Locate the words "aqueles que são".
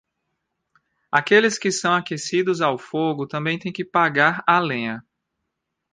1.11-1.93